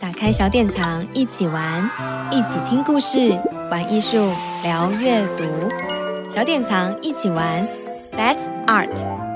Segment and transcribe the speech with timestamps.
[0.00, 1.82] 打开小典藏，一起玩，
[2.30, 3.36] 一起听故事，
[3.68, 4.30] 玩艺术，
[4.62, 5.44] 聊阅读。
[6.30, 7.66] 小典藏一起玩
[8.12, 9.27] ，That's Art。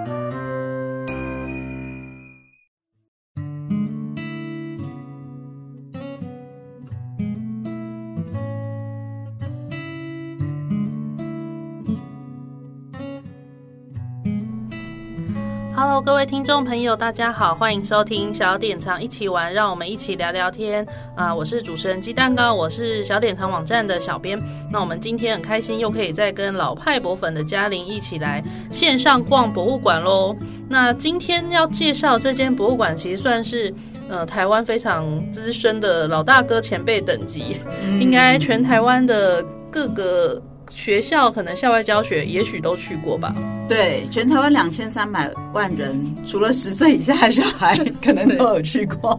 [16.03, 20.85] Hello，各位听众朋友，大家好，欢迎收听小典藏一起玩，让我们一起聊聊天
[21.17, 21.37] 啊、呃！
[21.37, 24.41] 我是主持人鸡蛋糕，我是小典藏网站的小编。
[24.71, 30.37] 那我们今天很开心，又可以再跟老派博粉的嘉玲一起来线上逛博物馆喽。
[30.69, 33.73] 那今天要介绍这间博物馆，其实算是
[34.09, 40.41] 呃台湾非常资深的老大哥前辈等级，嗯、应该全台湾的各个。
[40.75, 43.35] 学校可能校外教学，也许都去过吧。
[43.69, 49.19] 对，全台湾两千三百万人，除了十岁以下的小孩，可能都有去过。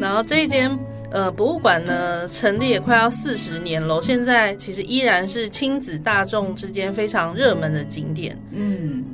[0.00, 0.70] 然后这一间
[1.10, 8.36] 呃博物馆呢，成立也快要四十年了，现在其实依然是亲子大众之间非常热门的景点。
[8.52, 9.04] 嗯。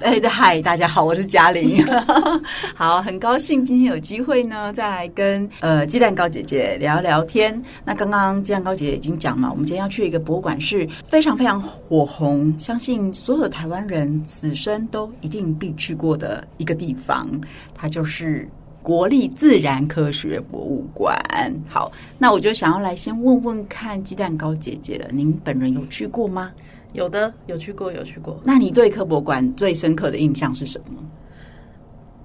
[0.00, 1.84] 哎，嗨，大家好，我是嘉玲。
[2.74, 7.60] 好，很高兴今天有机会呢，再来跟呃鸡蛋糕姐姐聊聊天。
[7.84, 17.28] 那刚刚鸡蛋糕姐姐已经讲了，我们今天要去一个博物馆，是非常非常火红，相信所有的台湾人此生都一定必去过的一个地方，
[17.74, 18.48] 它就是
[18.82, 21.20] 国立自然科学博物馆。
[21.68, 26.52] 好，那我就想要来先问问看鸡蛋糕姐姐了，您本人有去过吗？
[26.98, 28.38] 有的，有去过，有去过。
[28.44, 31.00] 那你对科博馆最深刻的印象是什么？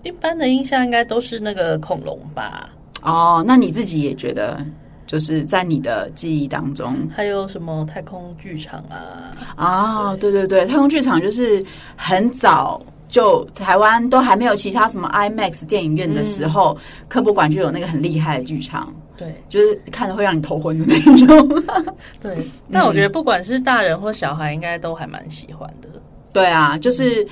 [0.03, 2.69] 一般的印象应该都是那个恐龙吧。
[3.03, 4.65] 哦，那你自己也觉得，
[5.05, 9.31] 就是在你的记忆当中，还有什么太空剧场啊？
[9.55, 11.63] 啊、哦，对对对，太空剧场就是
[11.95, 12.81] 很早。
[13.09, 21.63] 就台湾都还没有其他什么 IMAX 电影院的时候，嗯、科博馆就有那个很厉害的剧场，对，就是看了会让你头昏的那种。
[22.21, 25.89] 对，但我觉得不管是大人或小孩，应该都还蛮喜欢的。
[26.31, 27.25] 对啊，就是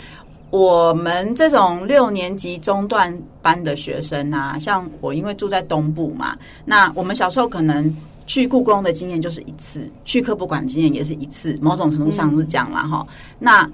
[0.50, 13.06] 我们这种六年级中段班的学生啊，像我，因为住在东部嘛，那我们小时候可能去故宫的经验就是一次，去科博馆经验也是一次，某种程度上是这样啦哈。
[13.10, 13.72] 嗯、那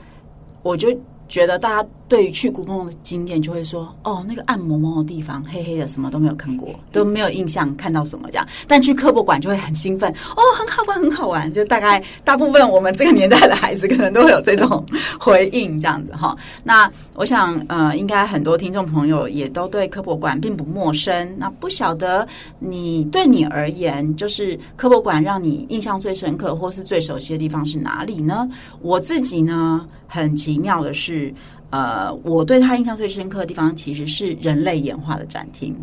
[0.64, 0.98] 我就。
[1.30, 8.48] 觉得大家对于去故宫的经验就会说，哦，那个暗蒙蒙的地方，黑黑的，什么都没有看过，都没有印象看到什么这样。
[8.68, 11.52] 但去科博馆就会很兴奋，哦，很好玩，很好玩。
[11.52, 14.86] 就大概大部分我们这个年代的孩子可能都会有这种
[15.20, 16.38] 回应这样子哈。
[16.64, 21.36] 那我想，呃，应该很多听众朋友也都对科博馆并不陌生。
[21.38, 22.28] 那不晓得
[22.60, 28.48] 你对你而言，就是科博馆让你印象最深刻或是最熟悉的地方是哪里呢？
[28.82, 31.34] 我自己呢，很奇妙的是，
[31.70, 35.76] 呃，我对他印象最深刻的地方其实是人类演化的展厅。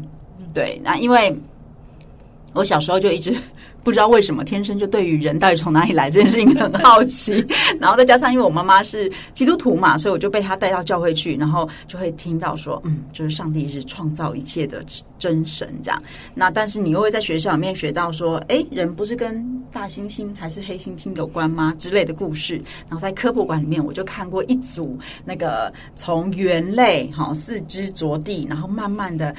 [0.54, 1.36] 对，那因为
[2.54, 3.34] 我小时候就一直。
[3.84, 7.46] 不知道为什么，天生就对于人到底从哪里来这件事情 很好奇，
[7.78, 14.82] 然后再加上因为我妈妈是基督徒嘛，所以我就被她带到教会去，然后就会听到说，嗯，就是上帝是创造一切的
[15.18, 16.02] 真神这样。
[16.34, 21.74] 那但是你又会在学校里面学到说，诶，人不是跟大猩猩还是黑猩猩有关吗？
[21.78, 22.54] 之类的故事。
[22.88, 29.34] 然后在科普馆里面，我就看过一组那个从猿类哈四肢着地，然后慢慢的。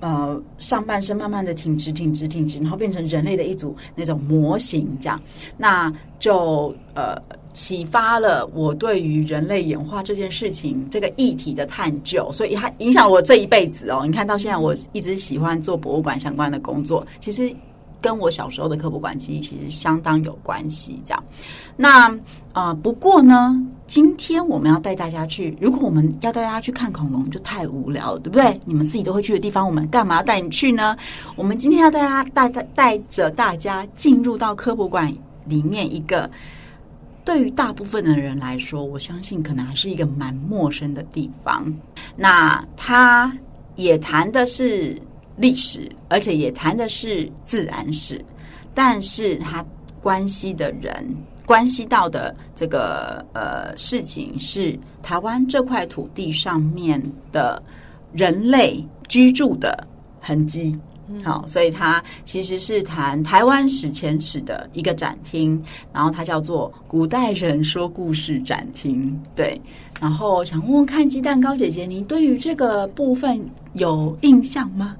[0.00, 5.20] 呃，上半身慢慢的挺直、挺直、挺直，然后变成人类的一组那种模型，这样，
[5.56, 7.16] 那就呃
[7.52, 14.02] 启发了我对于人类演化这件事情这个议题的探究，所以它影响我这一辈子哦。
[14.04, 17.54] 你看到现在，我一直喜欢做博物馆相关的工作，其实。
[18.02, 21.22] 跟我小时候的科普馆记忆其实相当有关系，这样。
[21.76, 22.08] 那
[22.50, 23.54] 啊、呃，不过呢，
[23.90, 28.60] 今天我们要带大家去，如果我们要带大家去看恐龙，就太无聊了，对不对？
[28.64, 30.96] 你们自己都会去的地方，我们干嘛要带你去呢？
[31.34, 35.12] 我们今天要带大家带带带着大家进入到科博馆
[35.44, 36.30] 里面一个，
[37.24, 41.66] 对于大部分的人来说，我相信可能还是一个蛮陌生的地方。
[42.14, 43.36] 那它
[43.74, 44.96] 也谈的是。
[45.36, 48.22] 历史，而且也谈的是自然史，
[48.74, 49.64] 但是它
[50.02, 50.92] 关系的人，
[51.50, 57.02] 关系到的这个呃事情是台湾这块土地上面
[57.32, 57.60] 的
[58.12, 59.84] 人类居住的
[60.20, 60.78] 痕迹。
[61.24, 65.60] 好，所以它其实是谈台湾史前史的一个展厅，
[65.92, 69.20] 然后它叫做古代人说故事展厅。
[69.34, 69.60] 对，
[70.00, 74.94] 然后想问问看鸡蛋糕姐姐，你对于这个部分有印象吗？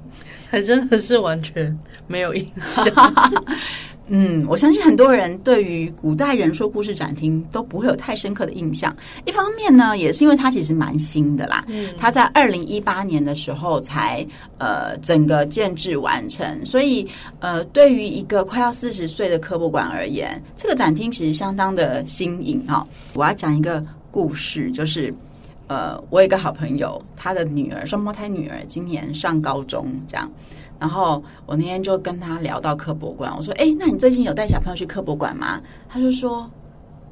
[0.50, 3.14] 还 真的是完全没有印象。
[4.12, 8.95] 嗯，我相信很多人对于古代人说故事展厅都不会有太深刻的印象。
[9.25, 14.27] 一方面呢，也是因为它其实蛮新的啦，嗯，它在二零一八年的时候才
[14.59, 17.07] 呃整个建制完成，所以
[17.39, 22.85] 呃，对于一个快要四十岁的科博馆而言，这个展厅其实相当的新颖哈。
[23.15, 23.81] 我要讲一个
[24.11, 25.15] 故事，就是
[25.69, 30.29] 呃，我有一个好朋友，他的女儿双胞胎女儿今年上高中，这样。
[30.81, 36.50] 然后我那天就跟他聊到科博馆，我说：“哎，那你最近有带小朋友去科博馆吗？”他就说：“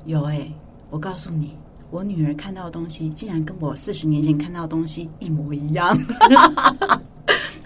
[0.07, 0.51] 有哎，
[0.89, 1.55] 我告诉你，
[1.91, 5.97] 我女儿看到的东西竟然跟我四十年前看到的东西一模一样。”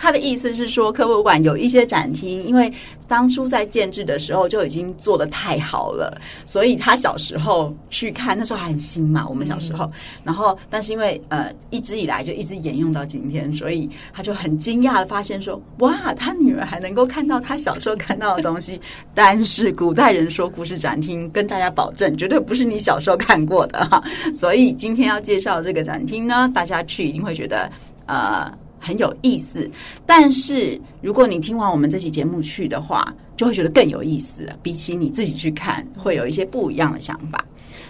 [0.03, 2.73] 他的意思是说，科博馆有一些展厅，因为
[3.07, 9.85] 当初在建制的时候就已经做得太好了，所以他小时候去看，那时候还很新嘛，我们小时候。
[9.85, 9.93] 嗯、
[10.25, 18.81] 然后，但是因为呃，一直以来就一直沿用到今天，所以他就很惊讶的发现说：“哇，他女儿还能够看到他小时候看到的东西。”
[19.15, 24.03] 但是古代人说故事展厅跟大家保证，绝对不是你小时候看过的哈。
[24.35, 27.71] 所以今天要介绍这个展厅呢，大家去一定会觉得
[28.07, 28.53] 呃。
[28.83, 29.71] 很有意思，
[30.05, 34.59] 但是如果你听完我们这期节目去的话，就会觉得更有意思了。
[34.61, 37.43] 比起你自己去看，会有一些不一样的想法。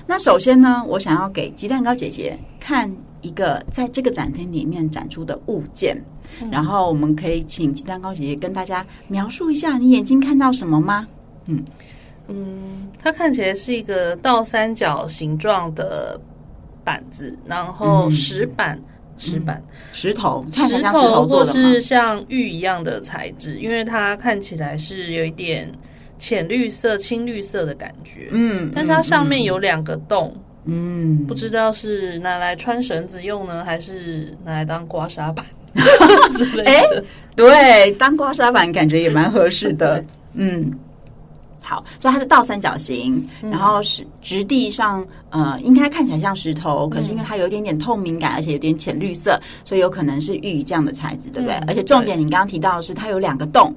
[0.06, 5.96] 那首先呢，我想要给鸡蛋糕姐姐看一个在这个展厅里面展出的物件，
[6.42, 11.08] 嗯、然后我们可以请鸡蛋糕姐姐跟大家描述一下你眼睛看到什么吗？
[11.46, 11.64] 嗯
[12.28, 16.20] 嗯，它看起来是一个倒三角形状的
[16.84, 18.76] 板子，然后石板。
[18.76, 18.84] 嗯
[19.18, 25.70] 石板、嗯、石头，看起来像石头做的，或是像玉一样的材质，因为它看起来是有一点
[26.18, 28.28] 浅绿色、青绿色的感觉。
[28.30, 35.44] 嗯，但是它上面有两个洞，嗯，不知道是拿来穿绳子用呢，还是拿来当刮痧板
[36.34, 36.70] 之类的。
[36.70, 37.04] 哎、欸，
[37.34, 40.04] 对，当刮痧板感觉也蛮合适的。
[40.34, 40.72] 嗯。
[41.62, 51.54] 好，所以它是倒三角形，嗯、然后是质地上，呃，应该看起来像石头，可是因为它有一点点透明感，而且有点浅绿色，所以有可能是玉这样的材质，对不对？
[51.58, 53.72] 嗯、而且重点，你刚刚提到的是它有两个洞，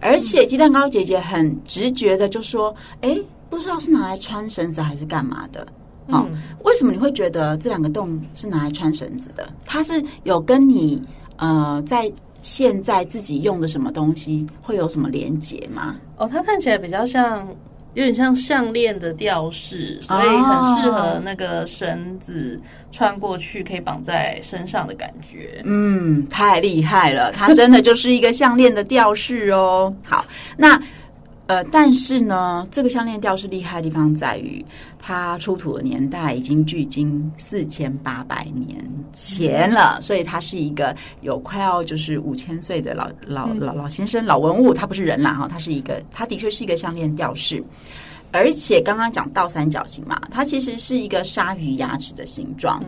[0.00, 3.16] 而且鸡蛋糕姐姐很直觉的就说：“哎，
[3.50, 5.60] 不知道是拿来穿绳子还是干嘛的？
[6.08, 9.48] 哦，嗯、为什么你会觉得这两个洞是拿来穿绳子的？
[9.64, 11.00] 它是有跟你
[11.36, 12.10] 呃在。”
[12.46, 15.96] 现在自己用的什么东西会有什么连接吗？
[16.16, 17.44] 哦，它看起来比较像，
[17.94, 22.60] 有点像项链的吊饰，所以很适合那个绳子
[22.92, 25.60] 穿过去可以绑在身上的感觉。
[25.64, 29.92] 嗯，太厉害了，它真的就是一个项链的吊饰哦。
[30.04, 30.24] 好，
[30.56, 30.80] 那。
[31.48, 34.64] 呃，但是呢，这个项链吊饰厉害的地方在于，
[34.98, 47.62] 它出土的年代已经距今四千八百年前了，所以它是一个有快要就是五千岁的老老老老先生老文物，它不是人啦哈，它是一个，它的确是一个项链吊饰，
[48.32, 52.82] 而且刚刚讲倒三角形嘛，它其实是一个鲨鱼牙齿的形状，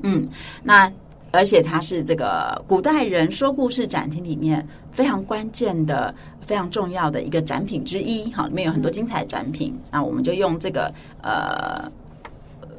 [0.00, 0.26] 嗯，
[0.62, 0.90] 那
[1.32, 6.14] 而且它是这个古代人说故事展厅里面非常关键的。
[6.44, 9.74] 非常重要的一个展品之一，好，里面有很多精彩的展品。
[9.90, 10.92] 那我们就用这个
[11.22, 11.90] 呃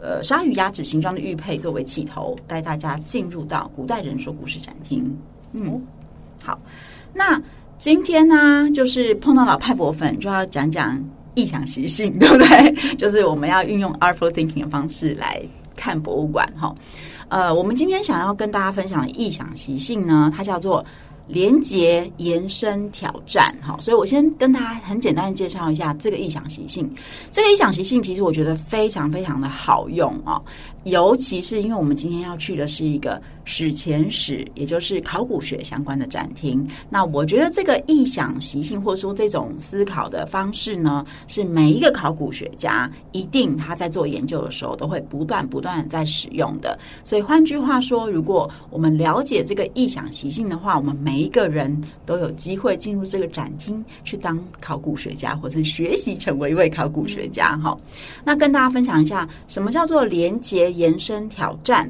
[0.01, 5.15] 呃鲨鱼牙齿形状的玉佩作为起头，带大家进入到古代人说故事展厅。
[5.53, 5.81] 嗯，
[6.43, 6.59] 好，
[7.13, 7.41] 那
[7.77, 11.01] 今天呢，就是碰到老派博粉，就要讲讲
[11.35, 12.73] 异想习性，对不对？
[12.95, 15.41] 就是我们要运用 artful thinking 的方式来
[15.75, 16.75] 看博物馆，哈。
[17.29, 20.85] 呃，我们今天想要跟大家分享的异想习性呢，它叫做。
[21.27, 26.93] 连接延伸挑战，好，所以我先跟大家很简单的介绍一下这个异想习性。
[27.31, 30.41] 这个异想习性其实我觉得非常非常的好用哦。
[30.83, 36.67] 尤其是因为我们今天要去的是一个史前史，也就是考古学相关的展厅。
[36.89, 46.77] 那我觉得这个异想习性，或者说这种思考的方式呢，是每一个考古学家一定他在做研究的时候都会不断不断的在使用的。
[47.05, 51.75] 所以换句话说，如果我们了解这个异想习性的话，我们每一个人
[52.05, 57.57] 都有机会进入这个展厅去当考古学家，或是学习成为一位考古学家。
[57.57, 57.77] 哈，
[58.25, 61.89] 那跟大家分享一下，什么叫做连接延伸挑战，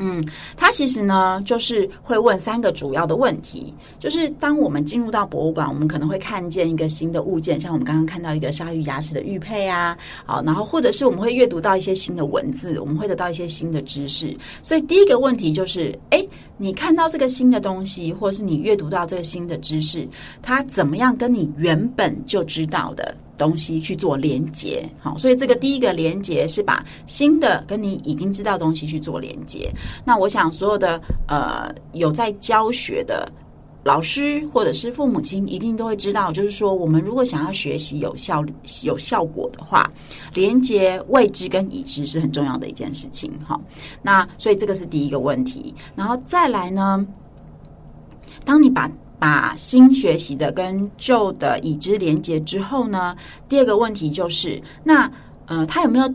[0.00, 0.24] 嗯，
[0.56, 14.34] 它其实呢，就是会问三个主要的问题，就是当我们进入到博物馆，我们可能会看见一个新的物件，像我们刚刚看到一个鲨鱼牙齿的玉佩啊，好，然后或者是我们会阅读到一些新的文字，我们会得到一些新的知识。
[14.62, 16.26] 所以第一个问题就是，诶，
[16.56, 20.08] 你看到这个新的东西，或者是你阅读到这个新的知识，
[20.40, 29.72] 它怎么样跟你原本就知道的东西去做连接，好，所以这个第一个连接是把新的跟你已经知道的东西去做连接。
[30.04, 33.26] 那我想所有的呃有在教学的
[33.82, 38.44] 老师或者是父母亲一定都会知道，就是说，我们如果想要学习有效、
[38.84, 39.90] 有效果的话，
[40.34, 43.32] 连接未知跟已知是很重要的一件事情。
[43.42, 43.58] 哈，
[44.02, 45.74] 那所以这个是第一个问题。
[45.96, 47.06] 然后再来呢，
[48.44, 48.86] 当你把
[49.20, 53.14] 把新学习的跟旧的已知连接之后呢，
[53.48, 55.08] 第二个问题就是，那
[55.44, 56.12] 呃，他有没有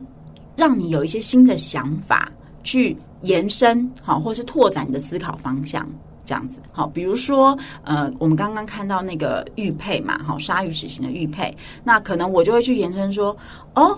[0.58, 2.32] 让你有一些新的想法
[2.64, 5.88] 去延伸，好，或是拓展你的思考方向？
[6.26, 13.38] 这样子，好，比如说，呃，我们刚刚看到那个玉佩嘛，好，鲨鱼齿形的玉佩，那可能我就会去延伸说，
[13.76, 13.96] 哦，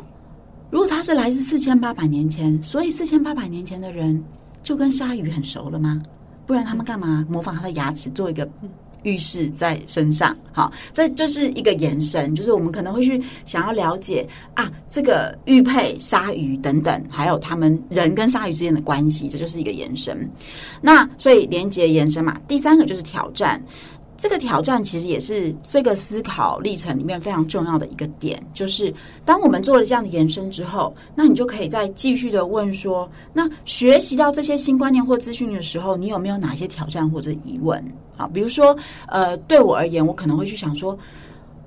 [0.70, 4.22] 如果他是来自四千八百年前，所以四千八百年前的人
[4.62, 6.04] 就跟鲨鱼很熟了吗？
[6.46, 8.46] 不然他们干嘛模仿他的牙齿做一个？
[9.04, 20.30] 预示在身上，好，这就是一个延伸，就是我们可能会去想要了解啊，这个玉佩、鲨鱼等等，还有他们人跟鲨鱼之间的关系，这就是一个延伸。
[20.82, 23.62] 那所以连接延伸嘛，第三个就是挑战。
[24.20, 28.92] 这个挑战其实也是这个思考历程里面非常重要的一个点，就是
[29.24, 37.80] 当我们做了这样的延伸之后，那你就可以再继续的问说，那学习到这些新观念或资讯的时候，你有没有哪些挑战或者疑问？
[38.18, 38.76] 啊，比如说，
[39.08, 40.98] 呃，对我而言，我可能会去想说，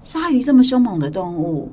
[0.00, 1.72] 鲨鱼这么凶猛的动物，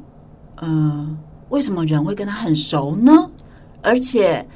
[0.56, 1.18] 呃，
[1.50, 3.30] 为什么人会跟它很熟呢？
[3.82, 4.48] 而且，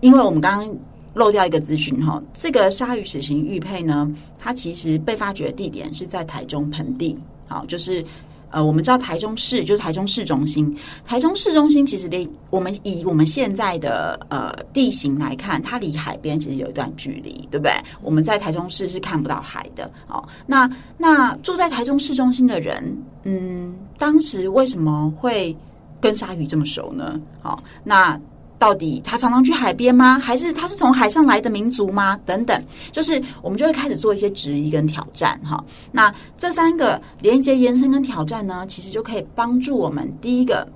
[0.00, 0.76] 因为我们刚刚。
[1.14, 8.04] 漏掉一个资讯哈，这个鲨鱼死刑玉佩呢，它其实被发掘的地点是在台中盆地，好，就是
[8.50, 17.72] 呃，我们知道台中市就是台中市中心，台中市中心其实离我们以我们现在的呃地形来看，它离海边其实有一段距离，对不对？
[18.02, 25.56] 我们在台中市是看不到海的，哦，那那住在台中市中心的人，嗯，当时为什么会
[26.00, 27.20] 跟鲨鱼这么熟呢？
[27.40, 28.20] 好，那。
[28.58, 30.18] 到底他常常去海边吗？
[30.18, 32.18] 还是他是从海上来的民族吗？
[32.26, 32.62] 等等，
[32.92, 35.62] 就是我们就会开始做一些质疑跟挑战哈。
[35.92, 40.66] 那这三个连接、延伸跟挑战呢，其实就可以帮助我们第一个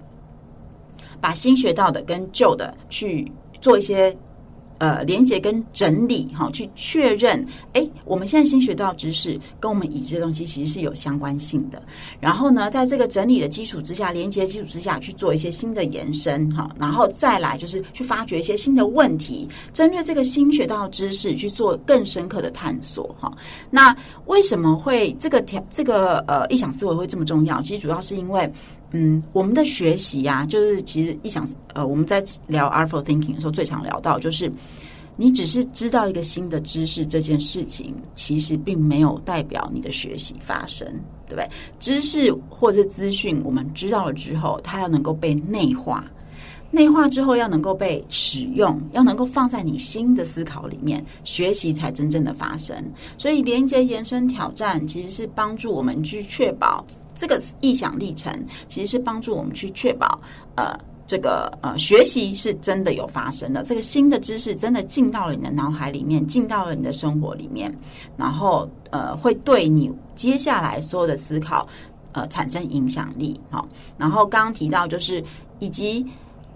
[1.21, 4.17] 把新学到的跟旧的去做一些。
[4.83, 11.81] 呃，连接跟整理哈，去确认，哎，我们现在新学到知识跟我们已知的东西其实是有相关性的。
[12.19, 23.33] 然后呢，在这个整理的基础之下，连接基础之下去做一些新的延伸哈，然后再来就是去发掘一些新的问题，针对这个新学到的知识去做更深刻的探索哈。
[23.71, 23.97] 那
[24.27, 27.63] 为什么会这个条这个呃异想思维会这么重要？
[27.63, 28.53] 其实主要是因为。
[28.93, 34.53] 嗯，我们的学习呀、就是其实一想，呃，我们在聊 Artful Thinking 的时候，最常聊到就是，
[35.17, 40.87] 你只是知道一个新的知识这件事情，其实并没有代表你的学习发生，
[41.27, 41.49] 对不对？
[41.79, 46.05] 知识或者资讯，我们知道了之后，它要能够被内化。
[46.75, 52.75] 内化之后要能够被使用，要能够放在你新的思考里面，学习才真正的发生。
[53.19, 56.83] 所以，连接、延伸、挑战，其实是帮助我们去确保
[57.23, 58.37] 这个意想历程，
[58.67, 60.21] 其实是帮助我们去确保，
[60.57, 60.77] 呃，
[61.07, 67.73] 这个呃学习是真的有发生的，这个新的知识真的进到了你的脑海里面，进到了你的生活里面，
[68.17, 71.65] 然后呃，会对你接下来所有的思考
[72.11, 73.41] 呃产生影响力。
[73.51, 75.23] 好，然后刚刚提到就是
[75.61, 76.05] 以及。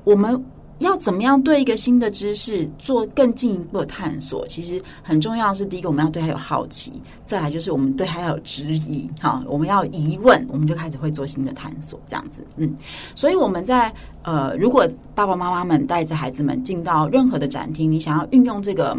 [0.02, 0.40] 我们
[0.78, 4.46] 要怎么样对一个新的知识做更进一步的探索？
[4.46, 6.92] 其实很重要的是，第一个我们要对它有好奇，
[7.24, 9.08] 再来就是我们对它要有质疑。
[9.20, 11.98] 哈，我们要疑问，我们就开始会做新的探索。
[12.06, 12.74] 这样子，嗯，
[13.14, 13.92] 所以我们在
[14.22, 18.96] 呃，如果爸爸妈妈们带着孩子们进到任何的展厅，你想要运用这个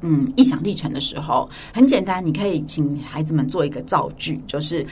[0.00, 4.84] 嗯异想历程的时候，很简单，你可以请孩子们做一个造句，就是。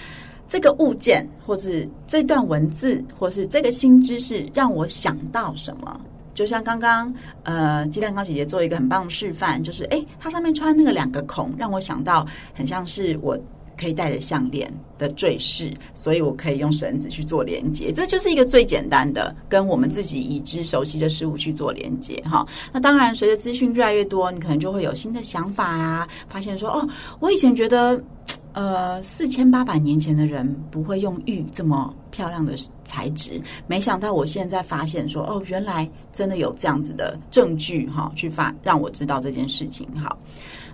[0.46, 6.00] 这个物件，或是这段文字，或是这个新知识，让我想到什么？
[6.34, 13.38] 就像刚刚呃，鸡蛋糕姐姐做一个很棒的示范，就是诶，它上面穿那个两个孔，让我想到很像是我
[13.78, 17.92] 可以戴的项链的坠饰，所以我可以用绳子去做连接。
[17.92, 22.44] 这就是一个最简单的，跟我们自己已知熟悉的事物去做连接哈。
[22.72, 26.88] 那当然，随着资讯越来越多，你可能就会有新的想法呀，发现说哦，
[27.20, 28.02] 我以前觉得。
[28.54, 39.88] 呃，四千八百年前的人不会用玉这么漂亮的材质，没想到我现在发现说，哦，原来真的有这样子的证据哈，去发让我知道这件事情。
[39.96, 40.16] 好，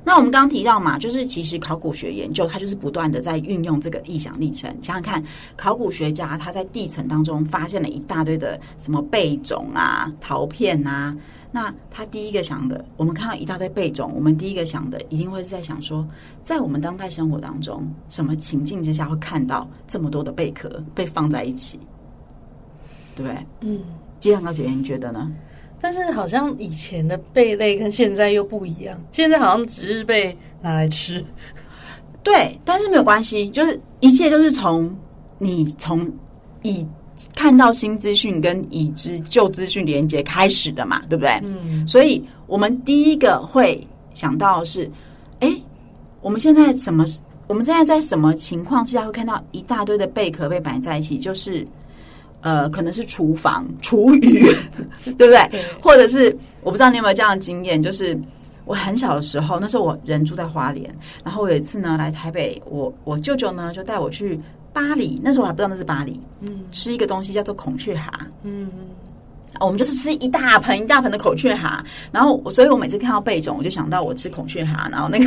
[0.05, 4.71] 那我们刚刚提到嘛，就是其实考古学研究它就是不断的在运用这个异想历程。
[4.83, 5.25] 想想看，
[5.57, 11.17] 考古学家他在地层当中发现了一大堆的什么贝种啊、陶片啊。
[11.53, 16.07] 那他第一个想的，我们看到一大堆贝种，我们第一个想的一定会是在想说，
[16.45, 21.81] 在我们当代生活当中，什么情境之下会看到这么多的贝壳被放在一起，
[23.17, 23.47] 对不对？
[23.63, 23.81] 嗯，
[24.21, 25.33] 鸡蛋糕姐姐，你觉得呢？
[25.81, 31.25] 但是好像以前的贝类跟现在又不一样，现在好像只是被拿来吃。
[32.23, 34.95] 对，但是没有关系，就是一切都是从
[35.39, 36.07] 你从
[36.63, 36.87] 已
[37.35, 41.31] 看到新资讯跟已知旧资讯连接开始的嘛，对不对？
[41.43, 44.91] 嗯，所以我们第一个会想到的是，
[45.41, 45.55] 哎，
[46.21, 47.05] 我们现在什么？
[47.47, 51.19] 我们现在在什么情况之下会看到一大堆的贝壳被摆在一起？
[51.19, 51.65] 就是
[52.43, 54.45] 呃，可能是厨房厨余，
[55.05, 55.49] 对不对？
[55.51, 58.19] 对，或者是我不知道你有没有这样的经验，就是。
[58.67, 60.89] 我很小的时候，那时候我人住在花莲，
[61.25, 64.39] 然后我有一次呢来台北，我我舅舅呢就带我去
[64.73, 68.71] 八里，那时候我还不知道那是巴黎，嗯，吃一个东西叫做孔雀蛤，嗯。
[69.61, 75.25] 我们就是吃一大盆一大盆的孔雀蛤，然后，所以我每次看到贝种，我就想到我吃孔雀蛤，然后那个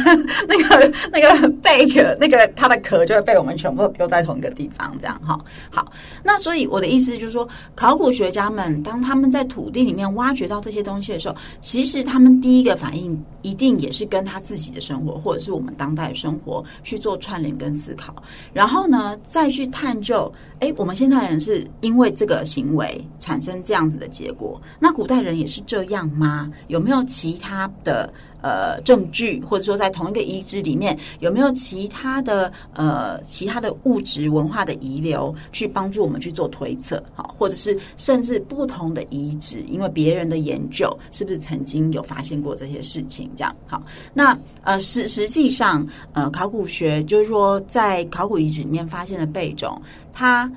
[0.47, 5.39] 那个那个贝壳，那个它的壳就会被我们全部丢在同一个地方，这样哈。
[5.69, 5.91] 好，
[6.23, 18.15] 那所以我的意思就是说，考古学家们当他们在土地里面挖掘到这些东西的时候，其实他们第一个反应一定也是跟他自己的生活，或者是我们当代生活去做串联跟思考，
[18.51, 20.31] 然后呢，再去探究。
[20.59, 26.49] 哎，我们现代人是因为这个行为产生这样子的结结果，那古代人也是这样吗？
[26.67, 28.09] 有没有其他的
[28.41, 37.03] 呃证据，或者说在同一个遗址里面有没有其他的呃其他的物质文化的遗留，去帮助我们去做推测？
[37.13, 43.29] 好，或者是甚至不同的遗址，因为别人的研究是不是曾经有发现过这些事情？
[43.35, 49.81] 这样好，那呃实实际上呃考古学就是说在考古遗址里面发现的贝种。
[50.15, 50.49] 它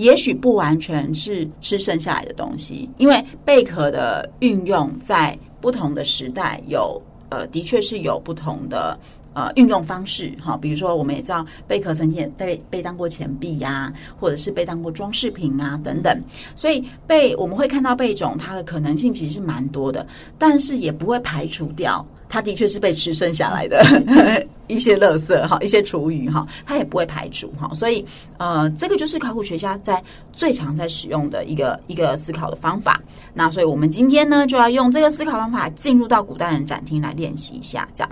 [0.00, 8.98] 也许不完全是吃剩下来的东西，因为贝壳的运用在不同的时代有呃，的确是有不同的
[9.34, 10.56] 呃运用方式哈。
[10.56, 16.18] 比如说，我们也知道贝壳曾经也被被当过钱币呀、或者是被当过装饰品啊等等。
[16.56, 20.06] 所以贝我们会看到贝种，它的可能性其实是蛮多的，
[20.38, 22.04] 但是也不会排除掉。
[22.30, 23.84] 它的确是被吃剩下来的
[24.68, 28.06] 一些垃圾哈，一些厨余哈，它也不会排除哈，所以
[28.38, 30.00] 呃，这个就是考古学家在
[30.32, 33.02] 最常在使用的一个一个思考的方法。
[33.34, 38.10] 那所以我们今天呢，就要用这个思考方法进入到古代人展厅来练习一下，这样。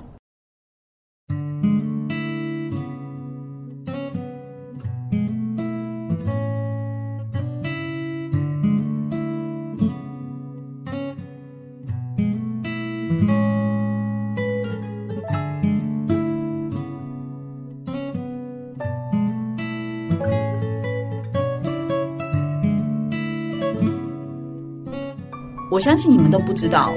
[25.78, 26.92] 我相信你们都不知道，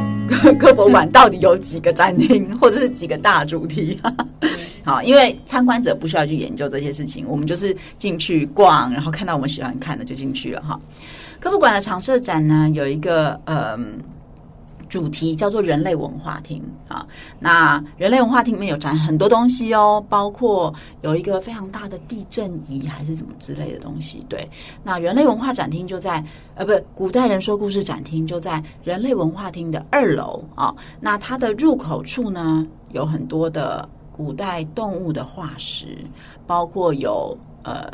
[0.60, 3.98] 科博馆到底有几个展厅，或者是几个大主题。
[4.84, 10.78] 好，因为参观者不需要去研究这些事情，我们就是进去逛，然后看到我们喜欢看的就进去了哈。
[11.40, 13.98] 科博馆的常设展呢，有一个嗯。
[14.88, 17.06] 主题叫做人类文化厅啊，
[17.38, 20.72] 那人类文化厅里面有展很多东西哦，包括
[21.02, 24.24] 有一个非常大的地震仪还是什么之类的东西。
[24.28, 24.48] 对，
[24.82, 30.74] 那人类文化展厅就在呃，不，古代人说故事展厅就在人类文化厅的二楼啊。
[31.00, 35.98] 那它的入口处呢，有很多的古代动物的化石，
[36.46, 37.36] 包括有。
[37.66, 37.84] 呃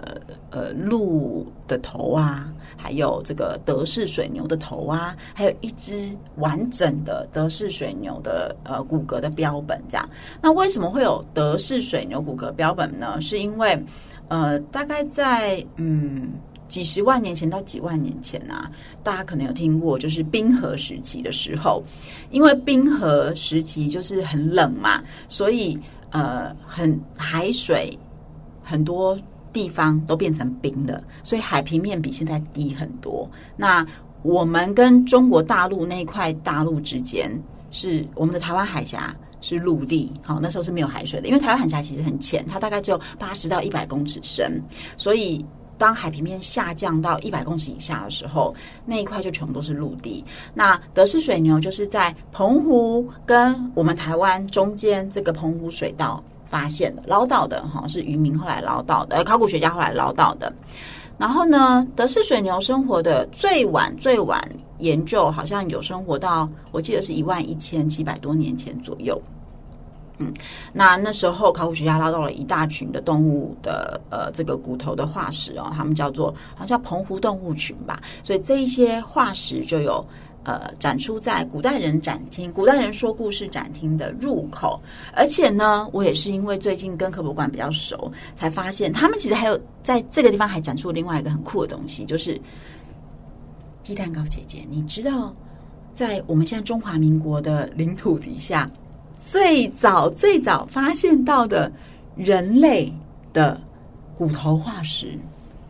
[0.51, 10.07] 呃，鹿的头啊，还有这个德式水牛的头啊，还有一只完整的德式水牛的呃骨骼的标本，这样。
[10.43, 13.19] 那为什么会有德式水牛骨骼标本呢？
[13.19, 13.83] 是因为
[14.29, 16.33] 呃，大概在嗯
[16.69, 18.71] 几十万年前到几万年前啊，
[19.03, 21.83] 大家可能有听过，就是冰河时期的时候，
[22.31, 25.79] 因为冰河时期就是很冷嘛，所以
[26.11, 27.99] 呃，很海水
[28.63, 29.19] 很多。
[29.53, 33.29] 地方都变成冰了，所以海平面比现在低很多。
[33.57, 33.87] 那
[34.23, 37.31] 我们跟中国大陆那块大陆之间，
[37.71, 44.63] 是我们的台湾海峡是陆地，好，那时候是没有海水的，因为台湾海峡其实很浅，它大概只有八十到一百公尺深。
[44.97, 45.45] 所以
[45.77, 48.55] 当海平面下降到一百公尺以下的时候，
[48.87, 50.25] 那一块就全部都是陆地。
[50.55, 56.23] 那德氏水牛就是在澎湖跟我们台湾中间这个澎湖水道。
[56.53, 60.53] 发现的捞到的哈，是渔民后来捞到的，呃考古学家后来捞到的。
[61.17, 64.39] 然后呢，德式水牛生活的最晚最晚
[64.79, 69.19] 研究，好像有生活到我记得是一万一千七百多年前左右。
[70.19, 70.31] 嗯，
[70.75, 80.05] 那那时候考古学家捞到了一大群的动物的呃这个骨头的化石哦，他们叫做好像叫澎湖动物群吧，所以这一些化石就有。
[80.45, 84.81] 呃，展出在古代人展厅、古代人说故事展厅的入口，
[85.15, 92.41] 而且呢，我也是因为最近跟科博馆比较熟，才发现他们其实还有在这个地方还展出另外一个很酷的东西，就是
[93.85, 94.65] 鸡蛋糕姐姐。
[94.69, 95.33] 你知道，
[95.93, 98.69] 在我们现在中华民国的领土底下，
[99.25, 101.71] 最早最早发现到的
[102.17, 102.93] 人类
[103.33, 103.61] 的
[104.19, 105.17] 骨头化石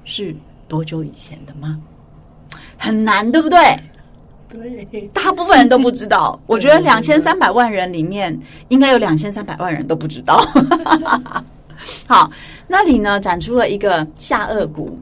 [0.05, 0.35] 是
[0.67, 1.79] 多久以前的吗？
[2.79, 3.59] 很难，对不对？
[4.53, 6.39] 对，大部分人都不知道。
[6.47, 8.39] 我觉得两千三百万人里面，
[8.69, 10.47] 应该有两千三百万人都不知道。
[12.07, 12.31] 好，
[12.69, 14.99] 那里呢展出了一个下颚骨，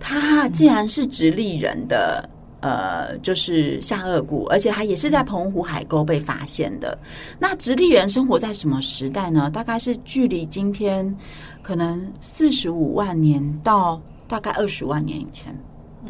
[0.00, 2.28] 它竟然是直立人的。
[2.66, 6.96] 呃，就是下颚骨，而且它也是在澎湖海沟被发现的。
[7.38, 9.50] 那直立人生活在什么时代呢？
[9.50, 11.14] 大概是距离今天
[11.60, 15.54] 可能四十五万年到大概二十万年以前。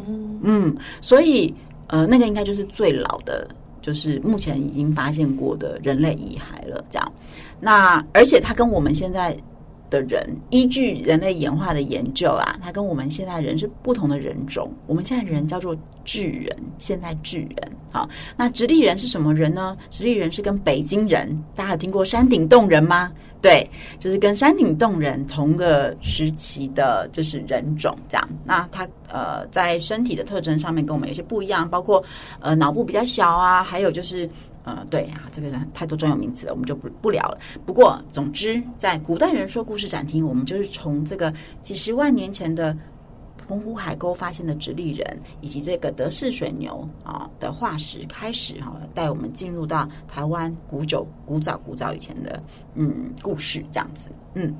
[0.07, 1.53] 嗯嗯，所以
[1.87, 3.47] 呃，那个应该就是最老的，
[3.81, 6.83] 就是目前已经发现过的人类遗骸了。
[6.89, 7.13] 这样，
[7.59, 9.37] 那而且它跟我们现在。
[9.87, 14.73] 的人依据人类演化的研究啊，它跟我们现在人是不同的人种。
[14.87, 17.71] 我们现在人叫做智人，现在智人。
[17.91, 19.77] 好，那直立人是什么人呢？
[19.91, 23.11] 直立人是跟北京人，大家有听过山顶洞人吗？
[23.45, 28.29] 对，就是跟山顶洞人同个时期的，就是人种这样。
[28.43, 32.03] 那他呃，在身体的特征上面跟我们有些不一样，包括
[32.39, 34.29] 呃脑部比较小啊，还有就是。
[34.67, 37.37] 呃，对啊，这个人太多专有名词了，我们就不不聊了。
[37.67, 41.31] 不过，总之，在古代人说故事展厅，我们就是从这个
[41.61, 42.75] 几十万年前的
[43.47, 52.41] 澎湖海沟发现的直立人，以及这个德氏水牛啊的化石开始哈，带我们进入到台湾古久、古早、古早以前的
[52.75, 54.11] 嗯故事这样子。
[54.33, 54.53] 嗯，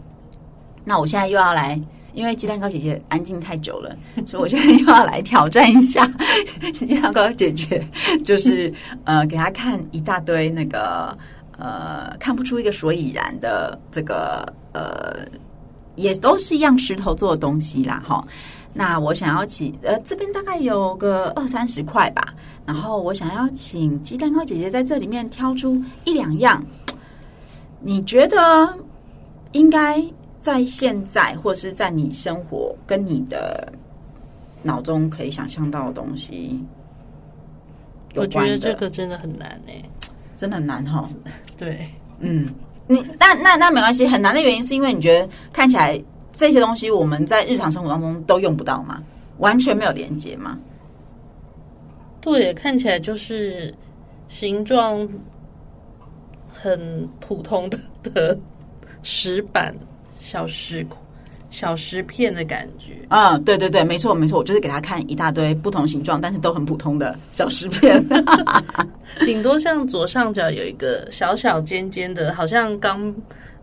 [0.83, 1.79] 那我现在又要来。
[2.13, 3.93] 因为鸡蛋糕姐姐安静太久了，
[4.25, 6.09] 所以我现在又要来挑战一下
[6.73, 7.85] 鸡蛋糕姐姐，
[8.23, 11.13] 就是呃，给她看一大堆那个
[11.57, 15.27] 呃，看不出一个所以然的这个呃，
[15.97, 18.25] 也都是一样石头做的东西啦，哈。
[18.75, 22.35] 那我想要请呃，这边大概有个二三十块吧，
[22.67, 26.63] 然后我想要请鸡蛋糕姐姐在这里面挑出一两样，
[27.79, 28.77] 你觉得
[29.53, 30.05] 应该。
[30.41, 33.67] 在现在，或是在你生活跟你的
[34.61, 36.63] 脑中可以想象到的东西，
[38.13, 39.83] 我觉得这个真的很难诶，
[40.37, 41.09] 真的很难哈。
[41.57, 42.47] 对，嗯，
[42.85, 45.99] 你那那那没关系，很难的原因是因为你觉得看起来
[46.35, 49.01] 这些东西我们在日常生活当中都用不到吗？
[49.39, 50.57] 完全没有连接吗？
[52.21, 53.73] 对，看起来就是
[54.27, 55.07] 形状
[56.51, 58.37] 很普通的的
[59.01, 59.75] 石板。
[60.17, 60.83] 小石
[61.51, 68.03] 小石片的感觉，嗯，对对对，没错没错，我就是给他看一大堆不同形状，但是都很普通的小石片，
[69.23, 73.13] 顶多像左上角有一个小小尖尖的，好像钢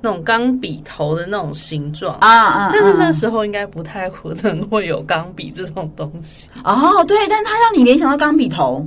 [0.02, 2.70] 那种钢笔头的那种形状啊啊！
[2.72, 8.86] 但是那时候应该不太可能会有钢笔这种东西哦，对，但它让你联想到钢笔头，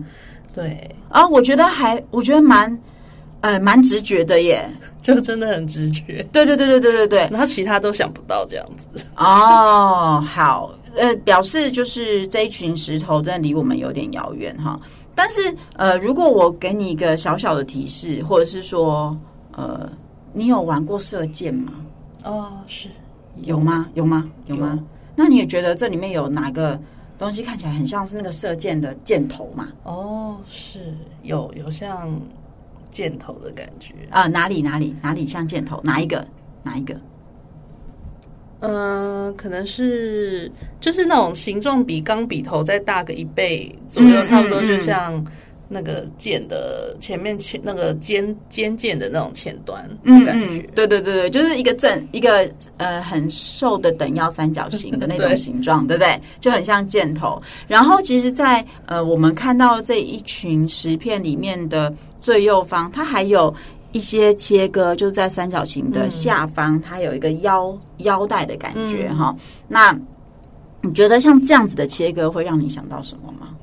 [0.53, 2.77] 对啊，我觉得还我觉得蛮。
[3.41, 4.67] 呃，蛮直觉的耶，
[5.03, 6.27] 就真的很直觉。
[6.31, 9.05] 对对对对对对对，然后其他都想不到这样子。
[9.17, 14.75] 哦，好，呃，表示就是这一群石头真的离我们有点遥远哈。
[15.13, 19.15] 但是呃，如果我给你一个小小的提示，或者是说，
[19.51, 19.87] 呃，
[20.35, 21.73] 你有玩过射箭吗？
[22.23, 22.89] 哦，是
[23.43, 23.87] 有吗？
[23.93, 24.29] 有吗？
[24.45, 24.77] 有吗？
[24.77, 24.83] 有。
[25.15, 26.79] 那你也觉得这里面有哪个
[27.17, 29.69] 东西看起来很像是那个射箭的箭头吗？
[29.83, 30.93] 哦，是
[31.23, 32.19] 有有像。
[32.91, 35.81] 箭头的感觉啊、呃，哪里哪里哪里像箭头？
[35.83, 36.25] 哪一个？
[36.63, 36.93] 哪一个？
[38.61, 45.21] 嗯、呃，可能是就是那种形状比钢笔头再大个一倍左右，差不多就像
[45.67, 50.31] 那个箭的前面前那个尖尖剑的那种前端感觉。
[50.31, 56.21] 嗯嗯，对对对对，就是一个正一个呃很瘦的等腰三角形的那种形状，对，对不对？
[56.39, 57.41] 就很像箭头。
[57.67, 61.93] 然后其实在，在呃我们看到这一群石片里面的。
[62.21, 63.53] 最右方，它还有
[63.91, 69.45] 一些切割，就是在三角形的下方，嗯、它有一个腰腰带的感觉哈、嗯。
[69.67, 69.99] 那
[70.81, 73.54] 你觉得像这样子的切割会让你想到什么吗？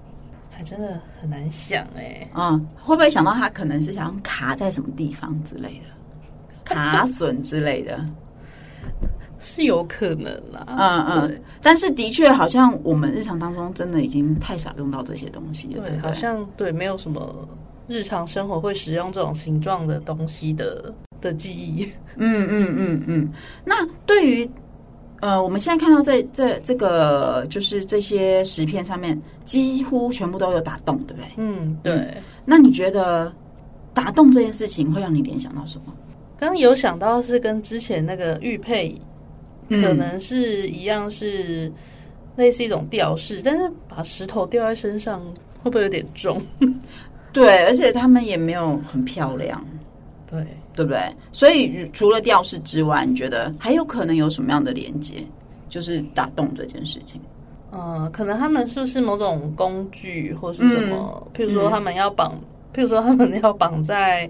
[0.72, 2.30] 还真的很难想哎、欸。
[2.35, 5.90] 嗯，会不会想到他可能是想卡在什么地方之类的，
[6.74, 8.02] 卡损之类的，
[9.38, 10.64] 是有可能啦。
[10.68, 15.87] 嗯嗯，但是的确好像我们日常当中真的已经太少用到这些东西了。
[15.87, 17.48] 对好像对，没有什么。
[17.88, 21.85] 日常生活会使用这种形状的东西的的记忆，
[22.16, 23.28] 嗯嗯嗯嗯。
[23.64, 23.74] 那
[24.06, 24.48] 对于
[25.22, 31.30] 呃，我们现在看到这这这个，就是这些石片上面几乎全部都有打洞，对不对？
[31.37, 31.94] 嗯，对。
[31.94, 33.32] 嗯，那你觉得
[33.94, 35.94] 打洞这件事情会让你联想到什么？
[36.37, 39.00] 刚刚有想到是跟之前那个玉佩
[39.68, 41.70] 可能是一样，是
[42.35, 45.22] 类似一种吊饰，但是把石头吊在身上
[45.62, 46.42] 会不会有点重？
[47.32, 49.64] 对，而且他们也没有很漂亮。
[50.28, 51.00] 对，对不对？
[51.32, 55.16] 所以除了吊饰之外，你觉得还有可能有什么样的连接？
[55.68, 57.18] 就是打洞这件事情。
[57.72, 61.22] 嗯，可能他们是不是某种工具，或是什么？
[61.24, 64.28] 嗯、譬如说，他们要绑，嗯、譬如说，他们要绑在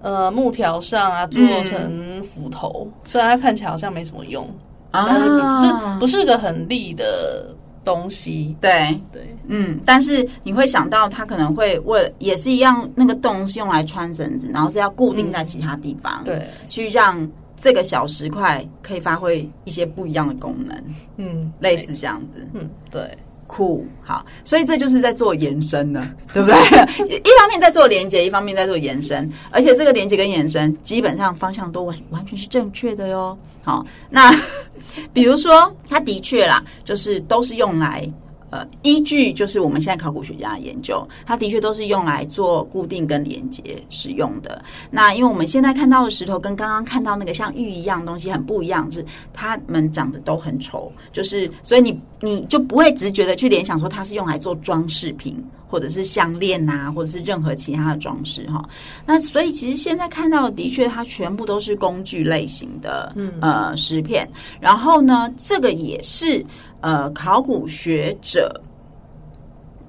[0.00, 2.86] 呃木条上啊，做成斧头。
[2.86, 4.48] 嗯、虽然它看起来好像没什么用，
[4.90, 8.56] 啊、但是不是不是个很利的东西。
[8.60, 17.30] 对对，嗯，但是你会想到，它可能会为也是一样，那个洞是用来穿绳子，然后是要固定在其他地方，嗯、对，去让。
[17.54, 20.84] 这个小石块可以发挥一些不一样的功能，
[21.18, 23.16] 嗯，类似这样子，嗯，对，
[23.46, 26.56] 酷，好，所以这就是在做延伸呢， 对不对？
[27.06, 33.38] 一方面在做连接，一方面在做延伸，而且这个连接跟延伸基本上方向都完完全是正确的哟。
[33.62, 34.28] 好，那
[35.12, 38.10] 比如说，它的确啦，就是都是用来。
[38.52, 44.62] 呃，依据就是我们现在考古学家的研究，它的确都是用来做固定跟连接使用的。
[44.90, 58.62] 那因为我们现在看到的石头跟刚刚看到那个像玉一样东西很不一样，是它们长得都很丑，就是所以你你就不会直觉的去联想说它是用来做装饰品，或者是项链啊，或者是任何其他的装饰哈。
[59.06, 64.28] 那所以其实现在看到的，的确它全部都是工具类型的，嗯呃石片。
[64.60, 66.44] 然后呢，这个也是。
[66.82, 68.60] 呃，考古学者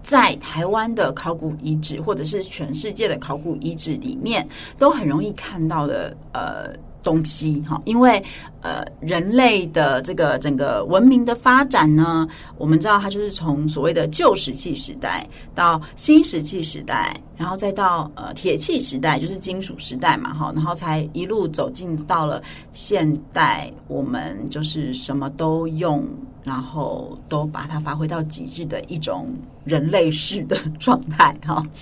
[0.02, 6.16] 在台湾的考古遗址，或者是全世界的考古遗址里面，都很容易看到的。
[6.32, 6.74] 呃。
[7.04, 8.24] 东西哈，因为
[8.62, 12.26] 呃，人类的这个整个文明的发展呢，
[12.58, 26.08] 我们知道它就是从所谓的旧石器时代到新石器时代，然后再到呃铁器时代，就是金属时代嘛哈，然后才一路走进到了现代，我们就是什么都用，
[26.44, 29.28] 然后都把它发挥到极致的一种
[29.64, 31.64] 人类式的状态哈。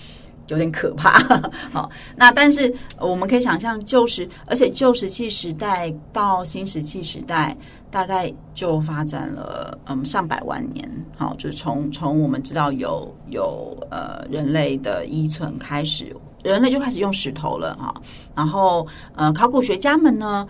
[0.48, 1.18] 有点可怕，
[1.72, 7.56] 好，那但是我们可以想象，旧石，而且旧石器时代到新石器时代，
[7.90, 17.96] 大概就发展了嗯上百万年，好，就是从从我们知道有有呃人类的依存开始，人类就开始用石头了哈，
[18.36, 20.46] 然后呃考古学家们呢，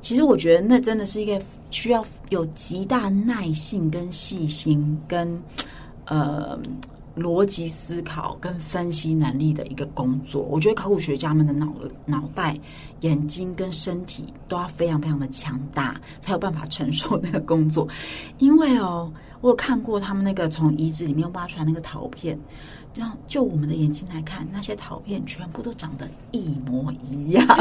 [0.00, 5.40] 其实我觉得那真的是一个需要有极大耐性跟细心跟
[6.06, 6.58] 呃。
[7.16, 11.74] 逻辑思考跟分析能力的一个工作，我觉得考古学家们的脑
[12.06, 12.56] 脑袋、
[13.00, 17.88] 眼睛跟身体都要非常非常的强大，才有办法承受那个工作。
[18.38, 22.38] 因为哦，我有看过他们那个从遗址里面挖出来那个陶片，
[22.94, 27.44] 让就我们的眼睛来看，那些陶片全部都长得一模一样。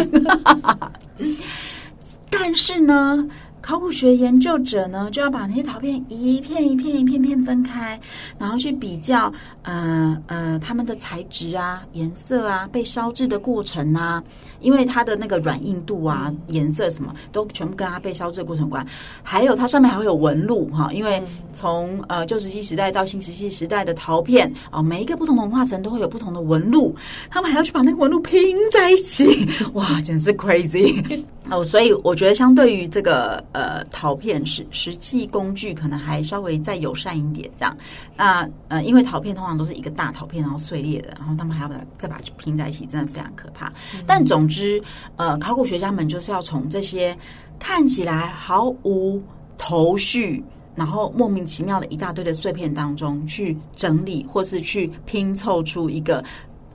[2.29, 3.27] 但是呢，
[3.61, 7.99] 考古学研究者呢，就要把那些陶片一片一片一片片分开，
[8.37, 9.31] 然后去比较，
[9.63, 14.23] 呃呃，它们的材质啊、颜色啊、被烧制的过程啊，
[14.59, 18.85] 因为它的那个软硬度啊、颜色什么都全部跟它被烧制的过程有关。
[19.23, 21.21] 还有它上面还会有纹路哈，因为
[21.53, 26.95] 从呃旧石器时代到新石器时代的陶片啊，每一个不同的文化层都会有不同的纹路，
[27.29, 31.23] 他们还要去把那个纹路拼在一起， 哇，简直是 crazy。
[31.49, 37.77] 哦，所以我觉得相对于这个呃陶片石石器工具，可能还稍微再友善一点这样。
[38.17, 43.67] 那呃，因为陶片通常都是一个大陶片，然后碎裂的，然后他们还要把它再把它拼在一起，真的非常可怕。
[43.95, 44.81] 嗯、但总之，
[45.17, 47.17] 呃，考古学家们就是要从这些
[47.59, 49.21] 看起来毫无
[49.57, 50.43] 头绪，
[50.75, 56.23] 然后莫名其妙的一大堆的碎片当中去整理，或是去拼凑出一个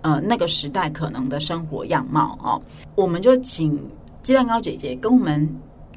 [0.02, 2.60] 呃那个时代可能的生活样貌哦。
[2.94, 3.78] 我们就请。
[4.22, 5.52] 鸡蛋糕姐姐跟我们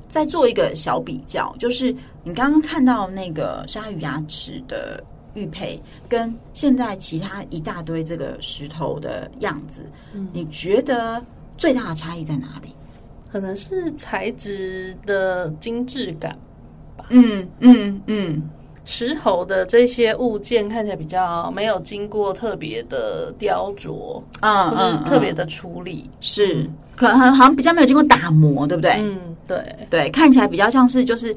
[0.08, 5.00] 再做一个小比较，就是你刚刚看到那个鲨鱼牙齿的
[5.36, 11.24] 玉佩，跟现在其他一大堆这个石头的样子，嗯，你觉得
[11.58, 12.70] 最大的差异在哪里？
[13.32, 16.38] 可能是材质的精致感
[16.96, 17.06] 吧。
[17.10, 18.42] 嗯嗯嗯，
[18.86, 26.70] 石头的这些物件看起来比较没有经过特别的雕琢啊，或者是特别的处理，是。
[26.96, 28.92] 可能好像比较没有经过打磨，对不对？
[29.02, 31.36] 嗯，对对，看起来比较像是就是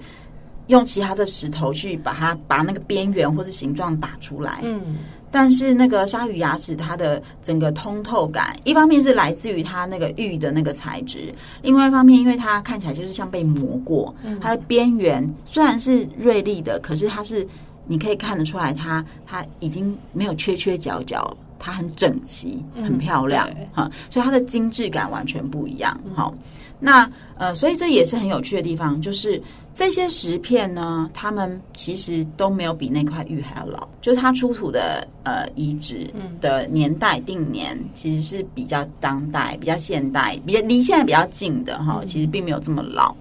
[0.68, 4.60] 用其他的石头去把它把那个边缘或是形状打出来。
[4.62, 4.98] 嗯，
[5.30, 17.46] 但是那个鲨鱼牙齿它的整个通透感，一方面是来自于它那个玉的那个材质，另外一方面因为它看起来就是像被磨过，嗯，它的边缘虽然是锐利的，可是它是
[17.86, 21.36] 你可以看得出来它，它它已经没有缺缺角角。
[21.60, 26.00] 它很整齐，很漂亮，哈、嗯，所以它的精致感完全不一样。
[26.14, 26.42] 好、嗯，
[26.78, 29.42] 那呃，所以这也是很有趣的地方，就是
[29.78, 43.14] 这些石片呢，它们其实都没有比那块玉还要老，就是它出土的呃遗址的年代定年，其实是比较当代、比较现代、比较离现在比较近的哈，其实并没有这么老。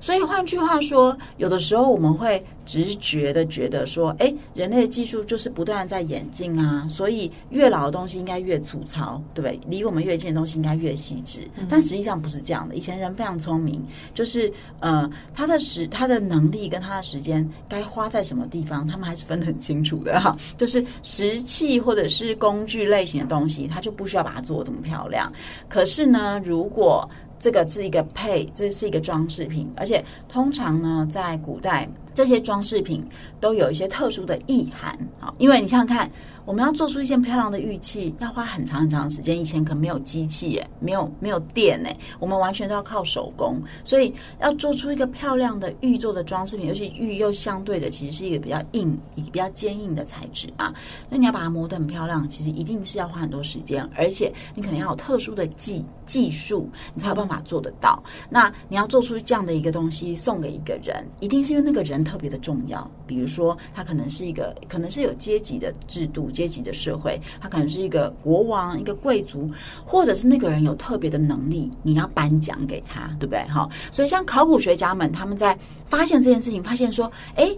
[0.00, 9.58] 所以换句话说，有的时候我们会直觉的觉得说，哎，人类的技术就是不断在演进啊，所以越老的东西应该越粗糙，对不对？
[9.68, 11.40] 离我们越近的东西应该越细致。
[11.68, 12.74] 但实际上不是这样的。
[12.74, 13.82] 以前人非常聪明，
[14.14, 20.36] 就是呃，他的时他的能力跟他的时间该花在什么地方，他们还是分得很清楚的哈。
[20.56, 25.32] 就是石器或者是工具类型的东西，他就不需要把它做得这么漂亮。
[25.68, 33.06] 可是呢，如果这个是一个配，这是一个装饰品，而且通常呢，在古代这些装饰品
[33.40, 36.10] 都有一些特殊的意涵啊，因为你想想看。
[36.48, 39.38] 我们要做出一件漂亮的玉器，要花很长很长的时间。
[39.38, 43.60] 以前可没有机器耶，没有没有电诶，我们完全都要靠手工。
[43.84, 50.72] 所以要做出一个漂亮的玉做的装饰品，尤其玉又相对的其实是一个比较硬、比较坚硬的材质啊。
[51.10, 58.02] 那你要把它磨得很漂亮，其实一定是要花很多时间，而且你可能要有特殊的技技术，你才有办法做得到。
[58.30, 62.90] 那你要做出这样的一个东西送给一个人，一定是因为那个人特别的重要。
[63.06, 66.30] 比如说，他可能是一个，可能是有阶级的制度。
[66.38, 69.50] 阶级的社会，他可能是一个国王、一个贵族，
[69.84, 73.42] 或者是那个人有特别的能力，你要颁奖给他，对不对？
[73.48, 77.50] 哈，所以像考古学家们，他们在发现这件事情，发现说，哎，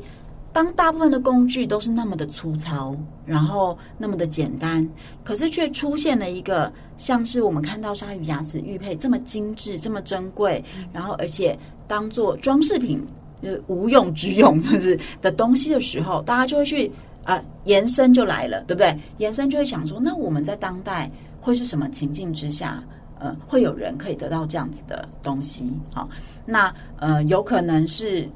[0.51, 4.89] 当大部分的工具都是那么的粗糙，然后那么的简单，
[5.23, 11.55] 可是却出现了一个像是我们看到鲨鱼牙齿玉佩这么精致、这么珍贵，然后而且
[11.87, 13.07] 当做装饰品，
[13.43, 16.91] 就是无用之用，就是的东西的时候，大家就会去。
[17.25, 18.97] 啊，延伸就来了，对不对？
[19.19, 22.83] 延伸就会想说，那我们在当代会是什么情境之下，
[23.19, 25.65] 呃，会有人可以得到这样子的东西？
[25.93, 26.09] 好，
[26.45, 28.29] 那呃，有可能是。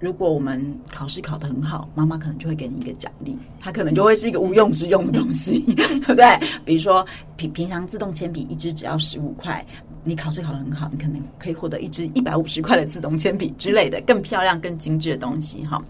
[0.00, 6.40] 如果我们考试考得很好，妈妈可能就会给你一个奖励，它可能就会是一个无用之用的东西， 对不对？
[6.64, 7.06] 比如说
[7.36, 9.64] 平平常自动铅笔一支只要十五块，
[10.02, 15.80] 你考试考得很好，你可能可以获得一支一百五十块的自动铅笔之类的更漂亮、更精致的东西哈。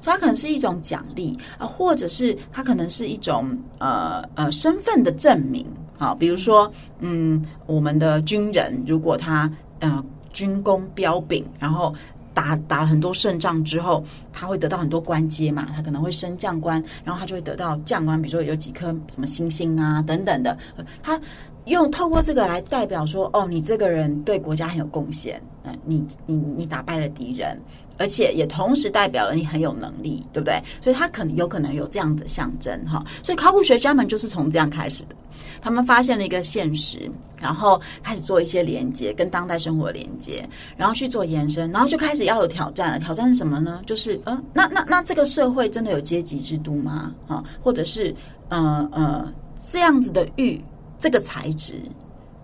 [0.00, 5.66] 所以它可能是一种奖励啊，或者是它可能是一种呃呃身份的证明。
[5.96, 11.94] 好，比如说嗯，我们的军人如果他呃军功彪炳，然后。
[12.34, 20.56] 打打了很多胜仗之后，他会得到很多官阶嘛，他可能会升将官，然后他就会得到将官，比如说有几颗什么星星啊等等的，
[21.02, 21.20] 他
[21.64, 27.60] 用透过这个来代表说，哦，你这个人对国家很有贡献，嗯，你你你打败了敌人，
[27.98, 30.62] 而且也同时代表了你很有能力，对不对？
[30.80, 35.16] 所以他可能有可能有这样的象征哈，所以考古学家们就是从这样开始的。
[35.60, 42.98] 他们发现了一个现实，然后开始做一些连接，跟当代生活连接，然后去做延伸，然后就开始要有挑战了。
[42.98, 43.82] 挑战是什么呢？
[43.84, 47.12] 就是嗯，那那那这个社会真的有阶级制度吗？
[47.26, 48.14] 啊，或者是
[48.48, 49.32] 呃呃
[49.68, 50.62] 这样子的玉，
[51.00, 51.74] 这个材质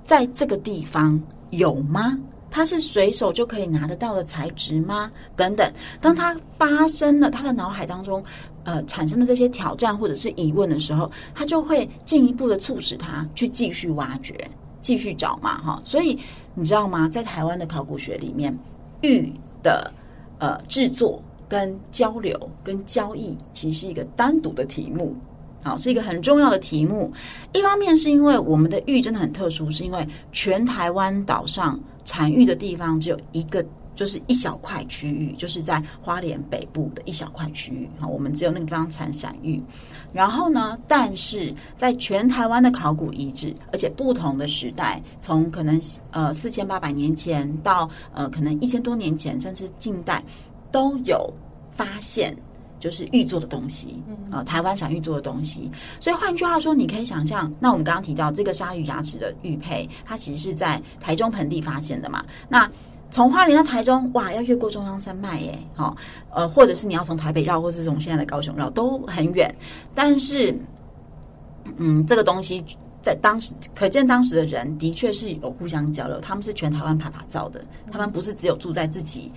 [0.02, 2.18] 在这个地方有吗？
[2.54, 5.10] 它是随手就可以拿得到的材质吗？
[5.34, 5.68] 等等，
[6.00, 8.22] 当他发生了他的脑海当中。
[8.62, 14.34] 呃，产生的这些挑战或者是疑问的时候，他就会进一步的促使他去继续挖掘、
[14.80, 15.82] 继续找嘛，哈。
[15.84, 16.18] 所以
[16.54, 17.06] 你知道吗？
[17.06, 18.56] 在台湾的考古学里面，
[19.02, 19.30] 玉
[19.62, 19.92] 的
[20.38, 25.14] 呃制作、跟交流、跟交易，其实是一个单独的题目，
[25.64, 27.12] 好，是一个很重要的题目。
[27.52, 33.64] 一方面是因为我们的玉真的很特殊，是因为全台湾岛上产玉的地方只有一个。
[33.96, 39.62] 就是一小块区域，就是在花莲北部的一小块区域啊，我们只有那个地方产闪玉。
[40.12, 50.20] 然后呢，但是在全台湾的考古遗址，而且不同的时代，从可能呃四千八百年前到呃可能一千多年前，甚至近代，
[50.72, 51.32] 都有
[51.70, 52.36] 发现
[52.84, 53.98] 就是玉做的东西
[54.30, 55.70] 啊，呃，台湾产玉做的东西。
[55.98, 62.22] 所以换句话说，你可以想象，那我们刚刚提到这个鲨鱼牙齿的玉佩，它其实是在台中盆地发现的嘛？
[62.46, 62.70] 那
[63.10, 65.96] 从花莲到台中，哇，要越过中央山脉耶，好，
[66.30, 69.50] 呃，或者是你要从台北绕，或是从现在的高雄绕，都很远。
[69.94, 70.54] 但是，
[71.78, 72.62] 嗯，这个东西
[73.00, 79.32] 在当时，可见当时的人的确是有互相交流，他们是全台湾爬爬造的，他们不是只有住在自己，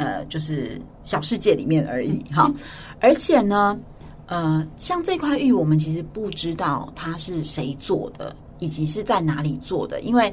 [0.00, 2.52] 呃，就是小世界里面而已，哈。
[3.00, 3.78] 而且呢，
[4.26, 10.32] 呃，像这块玉，我们其实不知道它是谁做的，以及是在哪里做的，因为。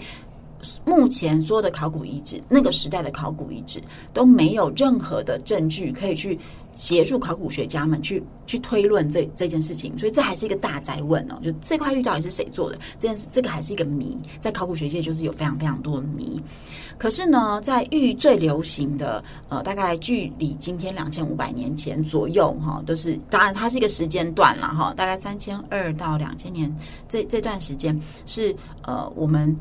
[0.84, 3.80] 目前所有的考古遗址，那个时代的考古遗址
[4.12, 6.38] 都没有任何的证据可以去。
[6.78, 11.40] 协助考古学家们去去推论这这件事情，所以这还是一个大哉问哦。
[11.44, 12.78] 就这块玉到底是谁做的？
[13.00, 16.40] 这件事这个还是一个谜，在考古学界就是有非常非常多的谜。
[17.00, 26.72] 可是呢，在玉最流行的呃，大概距离今天两千五百年前左右哈，都是当然它是一个时间段了哈，大概三千二到两千年
[27.10, 29.56] 这这段时间是呃我们。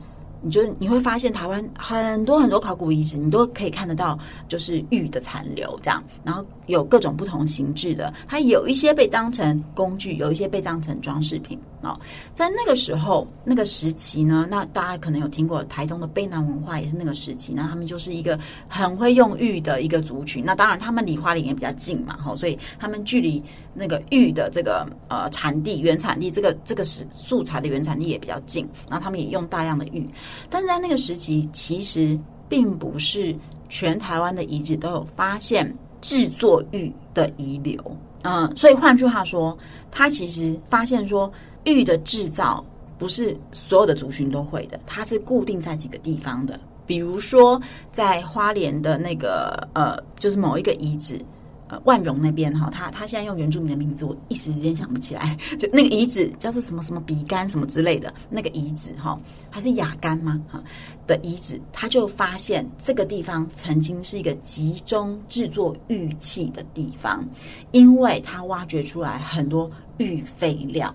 [0.46, 4.16] 你就你会发现台湾很多很多考古遗址，你都可以看得到，
[4.46, 11.58] 就是玉的残留这样，然后有各种不同形制的，它有一些被当成工具，有一些被当成装饰品。
[11.86, 12.00] 哦。
[12.34, 20.44] 在那个时候那个时期呢，那大家可能有听过台东的卑南文化，也是那个时期，那他们就是一个很会用玉的一个族群。
[20.44, 23.42] 那当然他们离花莲也比较近嘛，哈，所以他们距离。
[23.78, 30.02] 那个玉的这个呃产地原产地，这个这个是素材的原产地也比较近，然后他们也用大量的玉，
[30.48, 32.18] 但是在那个时期，其实
[32.48, 33.36] 并不是
[33.68, 35.70] 全台湾的遗址都有发现
[36.00, 37.78] 制作玉的遗留，
[38.22, 39.54] 嗯，所以换句话说，
[39.90, 41.30] 他其实发现说
[41.66, 42.64] 玉的制造
[42.96, 47.60] 不是所有的族群都会的，它是固定在几个地方的，比如说
[47.92, 51.20] 在花莲的那个呃，就是某一个遗址。
[51.68, 55.36] 呃，万荣那边哈，他他现在用原住民的名字，我一时之间想不起来。
[55.58, 59.18] 就那个遗址叫做什么什么比干什么之类的那个遗址哈，
[59.50, 60.40] 还是雅干吗？
[60.48, 60.62] 哈
[61.08, 67.28] 的遗址，他就发现这个地方曾经是一个集中制作玉器的地方，
[67.72, 70.94] 因为他挖掘出来很多玉废料，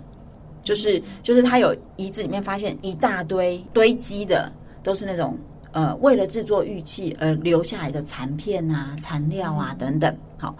[0.64, 4.51] 就是就是他有遗址里面发现一大堆堆积的
[4.84, 5.38] 都是那种。
[5.74, 10.53] 呃，为了制作玉器而留下来的残片啊、残料啊等等，好，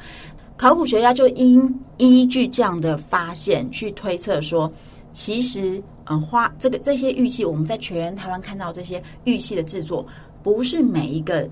[0.56, 1.62] 考古学家就因
[1.98, 4.72] 依据这样的发现去推测说，
[5.12, 10.08] 其实呃，花这个这些玉器，我们在全台湾看到这些玉器的制作，
[10.42, 11.46] 不是每一个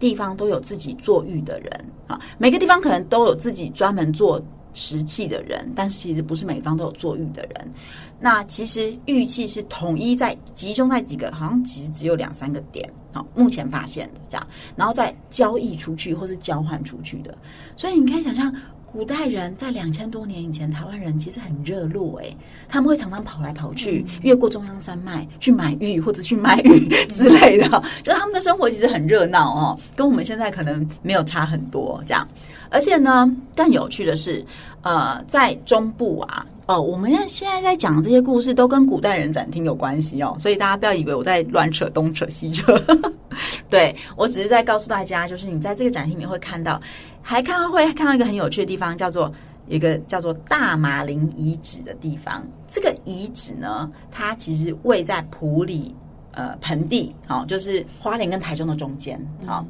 [0.00, 1.70] 地方都有自己做玉的人
[2.08, 4.44] 啊，每个地方可能都有自己专门做
[4.74, 7.72] 石器的人，但是其实不是每方都有做玉的人。
[8.20, 12.88] 那其实玉器是统一在集中在几个，好像其实只有两三个点。
[13.12, 17.32] 好，目前发现的这样，然后再交易出去或是交换出去的，
[17.76, 18.52] 所以你可以想象，
[18.94, 22.36] 古代人在两千多年以前，台湾人其实很热络诶，
[22.68, 32.24] 他们会常常跑来跑去，越过中央山脉去买玉或者去卖玉 之类的，就是他们的生活其实很热闹哦，跟我们现在可能没有差很多这样。
[32.70, 34.46] 而且呢，更有趣的是，
[34.82, 36.46] 呃，在中部啊。
[36.66, 42.74] 哦，我们现现在在讲这些故事都跟古代人展厅有关系哦，所以大家不要以为我在乱扯东扯西扯。
[43.68, 46.80] 对，我只是在告诉大家，就是你在这个展厅里面会看到，
[47.26, 49.32] 还看到会看到一个很有趣的地方，叫做
[49.66, 52.46] 一个叫做大马林遗址的地方。
[52.68, 55.94] 这个遗址呢，它其实位在普里
[56.32, 59.18] 呃盆地，好、哦，就是花莲跟台中的中间。
[59.46, 59.66] 好、哦，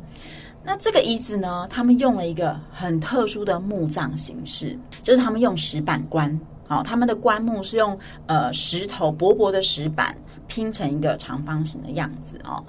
[0.64, 6.38] 那这个遗址呢，他们用了一个很特殊的墓葬形式，就是他们用石板棺。
[6.66, 7.96] 好，他们的棺木是用
[8.26, 10.16] 呃石头薄薄的石板
[10.48, 12.64] 拼成一个长方形的样子哦。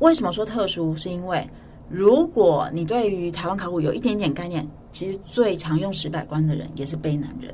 [0.00, 0.96] 为什么说特殊？
[0.96, 1.46] 是因为
[1.90, 7.52] 如果你对于台湾考古有一点点概念，其实最常用石板棺的人也是卑南人。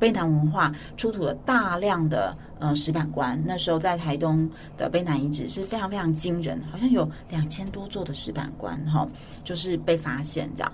[0.00, 9.06] 卑南文化出土了大量的呃石板棺，那时候在台东的卑南遗址是非常非常惊人，好像有两千多座的石板棺哈、
[9.44, 10.72] 就是被发现这样。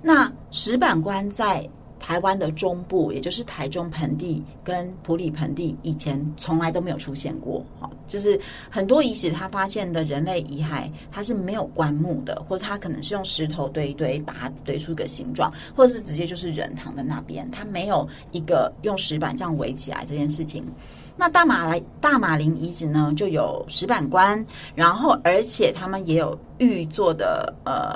[0.00, 1.68] 那石板棺在
[2.02, 7.64] 台湾的中部，也就是台中盆地跟埔里盆地，以前从来都没有出现过。
[7.80, 8.38] 哈，就是
[8.68, 20.66] 很多遗址，它发现的人类遗骸，它是没有棺木的，或者它可能是用石头堆一堆，把它堆出一个形状，或者是直接就是人躺在那边，它没有一个用石板这样围起来这件事情。
[21.16, 24.44] 那大马来大马林遗址呢，就有石板棺，
[24.74, 27.94] 然后而且他们也有玉做的呃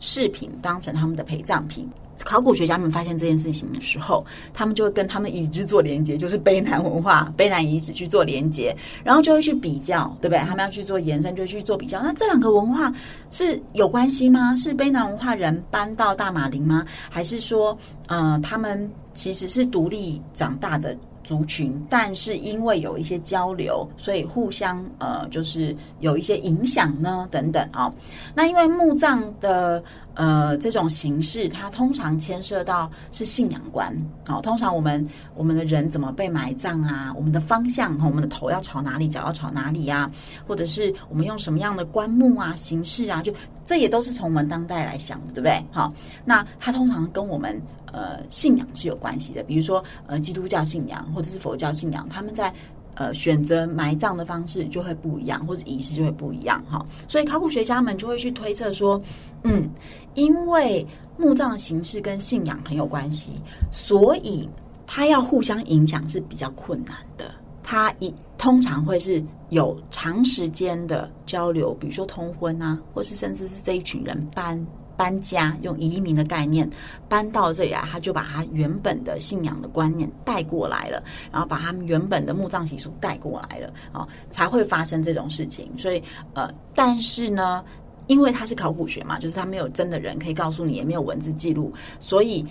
[0.00, 1.88] 饰品，当成他们的陪葬品。
[2.24, 10.38] 考古学家们发现这件事情的时候，他们就会跟他们已知做连接，就是卑南文化、卑南遗址去做连接，然后就会去比较，对不对？
[10.40, 12.02] 他们要去做延伸，就去做比较。
[12.02, 12.92] 那这两个文化
[13.30, 14.54] 是有关系吗？
[14.56, 16.84] 是卑南文化人搬到大马林吗？
[17.08, 20.96] 还是说，呃，他们其实是独立长大的？
[21.28, 27.92] 族群，但是因为有一些交流，所以互相呃，就是有一些影响呢，等等啊、
[28.34, 33.94] 那因为墓葬的呃这种形式，它通常牵涉到是信仰观。
[34.26, 37.12] 好、通常我们我们的人怎么被埋葬啊？
[37.14, 40.12] 我们的方向，我们的头要朝哪里，脚要朝哪里呀、啊？
[40.46, 43.20] 或者是我们用什么样的棺木啊、形式啊？
[43.22, 43.30] 就
[43.66, 45.62] 这也都是从我们当代来想的，对不对？
[45.70, 45.92] 好，
[46.24, 47.60] 那它通常跟我们。
[47.92, 52.52] 呃，信仰是有关系的，比如说呃，基督教信仰或者是佛教信仰，他们在
[52.94, 56.84] 呃选择埋葬的方式就会不一样，或者仪式就会不一样哈。
[57.08, 59.00] 所以考古学家们就会去推测说，
[59.44, 59.68] 嗯，
[60.14, 60.86] 因为
[61.16, 63.32] 墓葬的形式跟信仰很有关系，
[63.72, 64.48] 所以
[64.86, 67.30] 它要互相影响是比较困难的。
[67.62, 74.58] 它一通常会是有长时间的交流，比如说通婚啊，或是甚至是这一群人搬
[74.98, 76.68] 搬家，用移民的概念
[77.08, 85.70] 搬到这里来，他就把他原本的信仰的观念带过来了，然后把他们原本的墓葬习俗带过来了，啊，才会发生这种事情。
[85.78, 86.02] 所以，
[86.34, 87.64] 呃，但是呢，
[88.08, 92.44] 因为它是考古学嘛，就是他没有真的人可以告诉你，也没有文字记录，所以。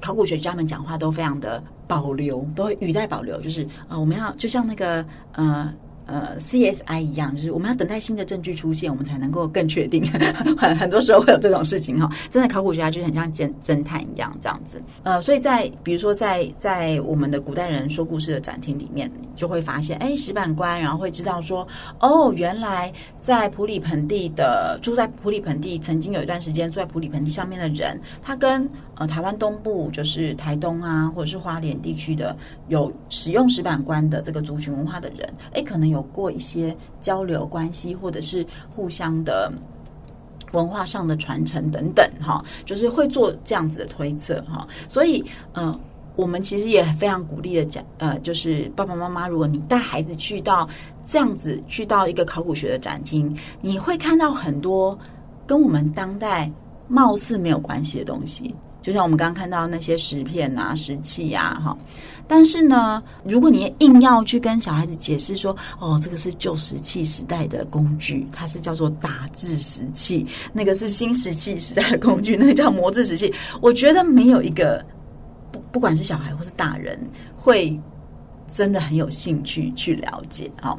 [0.00, 5.72] 考古学家们讲话都非常的保留，都会语带保留，就是啊、呃，我们要就像那个呃
[6.06, 10.04] 呃 CSI 一样，就是我们要等待新的证据出现，我们才能够更确定。
[10.58, 14.82] 很很多时候会有这种事情哈，真的考古学家就是很像侦侦探一样这样子。
[15.02, 21.66] 呃，所以在比如说在在我们的古代人说故事的展厅里面，就会发现，哎，石板棺，然后会知道说，
[22.00, 32.36] 哦，原来在普里盆地的住在普里盆地，曾经有一段时间住在普里盆地上面的人，他跟呃，台湾东部就是台东啊，或者是花莲地区的
[32.68, 39.50] 有使用石板棺的这个族群文化的人，哎，可能有过一些交流关系，或者是互相的
[40.52, 44.68] 文化上的传承等等，哈，就是会做这样子的推测，哈。
[44.88, 45.76] 所以，呃，
[46.14, 50.68] 我们其实也非常鼓励的讲，呃，就是爸爸妈妈，如果你带孩子去到
[51.04, 54.96] 这样子，去到一个考古学的展厅，你会看到很多
[55.46, 56.48] 跟我们当代
[56.86, 58.54] 貌似没有关系的东西。
[58.80, 61.74] 就像我们刚刚看到那些石片啊、石器呀，哈，
[62.26, 74.84] 但是呢，如果你硬要去跟小孩子解释说，哦，这个是旧石器时代的工具，它是叫做打制石器，那个是新石器时代的工具，那个叫磨制石器，我觉得没有一个
[75.52, 76.98] 不不管是小孩或是大人
[77.36, 77.78] 会
[78.50, 80.74] 真的很有兴趣去了解啊。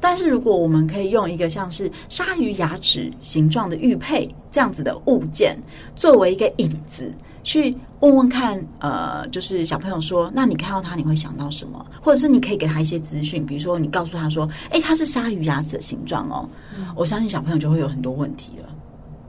[0.00, 5.56] 但是如果我们可以用一个像是鲨鱼牙齿形状的玉佩这样子的物件
[5.96, 7.10] 作为一个引子。
[7.42, 11.84] 去问问看，呃，就是小朋友说，那你看到它你会想到什么？
[12.00, 16.48] 或者是你可以给他一些资讯，比如说你告诉他说，哎，它是鲨鱼牙齿的形状哦。
[16.76, 16.86] 嗯。
[16.94, 18.68] 我相信小朋友就会有很多问题了。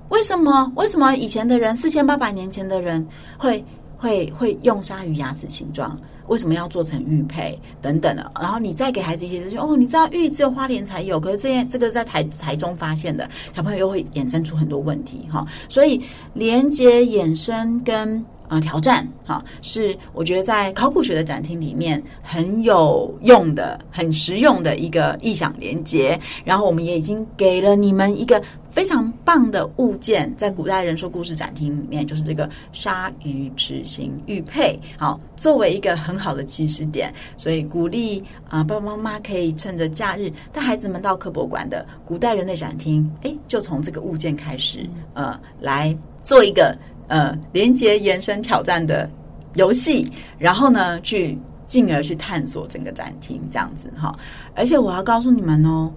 [0.09, 0.72] 为什么？
[0.76, 3.05] 为什么以前的人四千八百年前的人
[3.38, 3.64] 会
[3.97, 5.97] 会会用鲨鱼牙齿形状？
[6.28, 8.32] 为什么要做成玉佩等等的？
[8.39, 15.45] 然后你再给孩子一些资讯哦，你知道玉只有花莲才有，可是这件这个在台台中发现的，小朋友又会衍生出很多问题哈。
[15.67, 16.01] 所以
[16.34, 26.19] 连接衍生跟呃挑战哈，是我觉得在考古学的展厅里面很有用的、很实用的一个意想连接。
[26.43, 28.43] 然后我们也已经给了你们一个。
[28.71, 45.93] 非常棒的物件，在古代人说故事展厅里面，就是这个鲨鱼齿形玉佩，好，作为一个很好的起始点，所以鼓励啊、爸爸妈妈可以趁着假日带孩子们到科博馆的古代人类展厅，哎，就从这个物件开始，呃，来
[46.23, 46.73] 做一个
[47.07, 49.09] 呃连接延伸挑战的
[49.55, 51.37] 游戏，然后呢，去
[51.67, 54.13] 进而去探索整个展厅这样子哈，
[54.55, 55.91] 而且我要告诉你们哦。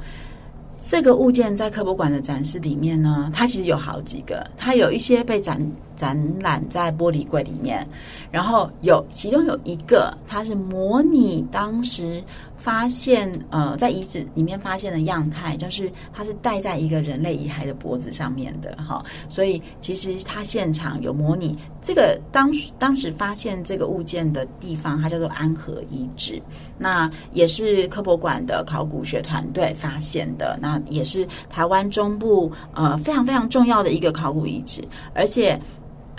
[0.87, 5.59] 这个物件在科博馆的展示里面呢，它其实有好几个，它有一些被展
[5.97, 7.87] 展览在玻璃柜里面，
[8.31, 12.23] 然后有其中有一个，它是模拟当时。
[12.65, 26.41] 发现呃，在遗址里面发现的样态，就是它是戴在一个人类遗骸的脖子上面的哈，所以其实它现场有模拟这个当当时发现这个物件的地方，它叫做安和遗址，
[26.79, 35.61] 那也是科博馆的考古学团队发现的，那也是台湾中部呃非常非常重要的一个考古遗址，而且。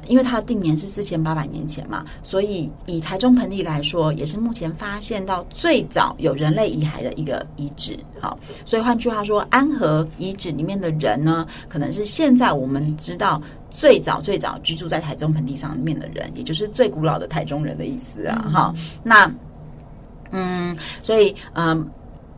[0.07, 7.97] 因为它的定年是四千八百年前嘛，所以以台中盆地来说，也是目前发现到最早有人类遗骸的一个遗址。
[8.19, 18.49] 好，所以换句话说，安和遗址里面的人呢，可能是现在我们知道最早最早居住在台中盆地上面的人，也就是最古老的台中人的意思啊。
[18.53, 19.31] 哈，那
[20.31, 21.89] 嗯，所以嗯。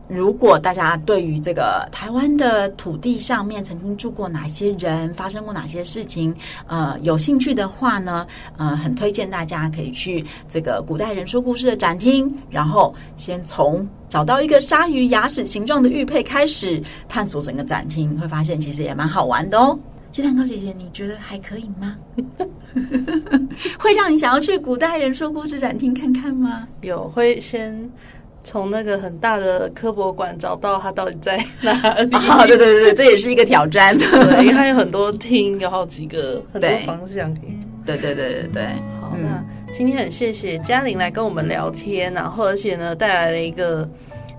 [0.08, 6.34] 如果大家对于这个台湾的土地上面曾经住过哪些人，发生过哪些事情，
[6.66, 19.78] 呃，有兴趣的话呢，呃，很推荐大家可以去这个古代人说故事的展厅，然后先从找到一个鲨鱼牙齿形状的玉佩开始探索整个展厅，会发现其实也蛮好玩的哦。
[20.10, 21.94] 鸡蛋糕姐姐，你觉得还可以吗？
[23.78, 26.66] 会让你想要去古代人说故事展厅看看吗？
[26.80, 27.90] 有，会先。
[28.48, 31.70] 从那个很大的科博馆找到它到底在哪
[32.00, 32.16] 里？
[32.16, 33.94] 啊，对对对对，这也是一个挑战。
[33.98, 37.58] 对，因为它有很多厅，有好几个很多方向可以。
[37.84, 38.62] 对对对对对。
[39.02, 43.86] 好，那今天很谢谢嘉玲来跟我们聊天，然后而且呢带来了一个。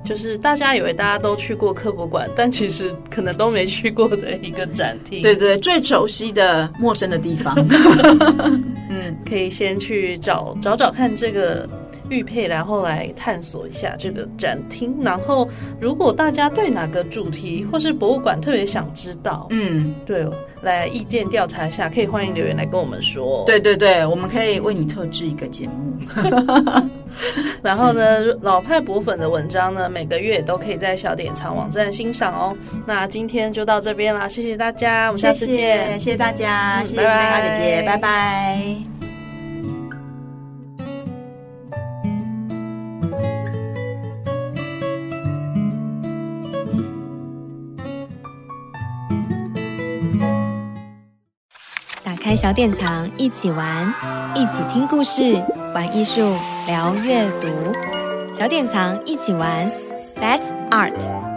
[0.05, 5.21] 就是大家以为大家都去过科博馆，但其实可能都没去过的一个展厅。
[5.21, 7.53] 对对，最熟悉的陌生的地方。
[8.89, 11.69] 嗯，可以先去找找找看这个。
[12.09, 14.95] 玉佩，然后来探索一下这个展厅。
[15.01, 15.47] 然后，
[15.79, 20.25] 如果大家对哪个主题或是博物馆特别想知道，嗯，对，
[20.61, 23.43] 来意见调查一下，可以欢迎留言来跟我们说。
[23.45, 25.97] 对对对，我们可以为你特制一个节目。
[27.61, 32.55] 然后呢，老派博粉的文章呢，每个月都可以在小典藏网站欣赏哦。
[32.85, 37.97] 那今天就到这边啦，谢谢大家，我们下次见，谢谢大家，嗯、谢谢金丹姐姐，拜拜。
[37.97, 38.98] 拜拜
[52.39, 53.93] 小典藏，一起玩，
[54.33, 55.43] 一起听故事，
[55.75, 56.37] 玩艺术，
[56.67, 57.49] 聊阅读。
[58.33, 59.69] 小典藏，一起玩
[60.15, 61.28] ，That's Art。